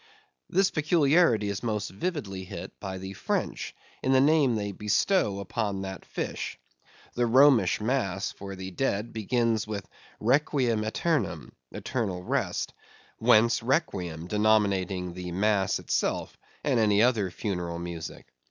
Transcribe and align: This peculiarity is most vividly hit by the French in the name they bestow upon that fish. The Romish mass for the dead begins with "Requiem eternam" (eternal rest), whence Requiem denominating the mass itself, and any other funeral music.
This 0.49 0.71
peculiarity 0.71 1.47
is 1.49 1.61
most 1.61 1.91
vividly 1.91 2.43
hit 2.43 2.79
by 2.79 2.97
the 2.97 3.13
French 3.13 3.75
in 4.01 4.13
the 4.13 4.19
name 4.19 4.55
they 4.55 4.71
bestow 4.71 5.37
upon 5.39 5.83
that 5.83 6.05
fish. 6.05 6.57
The 7.13 7.27
Romish 7.27 7.79
mass 7.79 8.31
for 8.31 8.55
the 8.55 8.71
dead 8.71 9.13
begins 9.13 9.67
with 9.67 9.87
"Requiem 10.19 10.81
eternam" 10.83 11.51
(eternal 11.71 12.23
rest), 12.23 12.73
whence 13.19 13.61
Requiem 13.61 14.25
denominating 14.25 15.13
the 15.13 15.31
mass 15.33 15.77
itself, 15.77 16.35
and 16.63 16.79
any 16.79 17.03
other 17.03 17.29
funeral 17.29 17.77
music. 17.77 18.25